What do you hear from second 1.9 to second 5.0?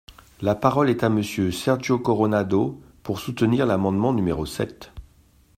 Coronado, pour soutenir l’amendement numéro sept.